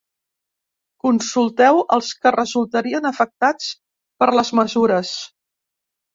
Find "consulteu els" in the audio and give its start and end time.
1.07-2.09